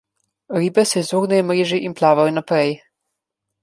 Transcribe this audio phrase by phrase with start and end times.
[0.59, 2.69] Ribe se izognejo mreži in plavajo naprej.